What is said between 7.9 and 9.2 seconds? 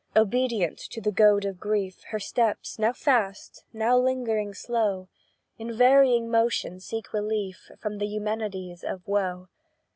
the Eumenides of